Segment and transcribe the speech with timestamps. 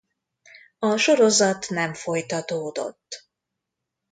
[0.79, 3.27] A sorozat nem folytatódott.